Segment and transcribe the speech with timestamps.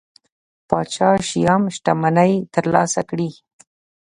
[0.69, 3.29] پاچا شیام شتمنۍ ترلاسه کړي.